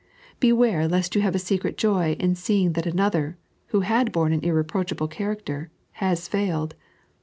[0.39, 4.41] Beware lest you have a secret joy in seeing that another, who had borne an
[4.43, 5.69] irreproachable character,
[6.01, 6.73] has failed